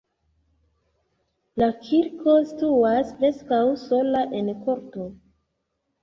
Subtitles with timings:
[1.61, 5.05] La kirko situas preskaŭ sola en korto.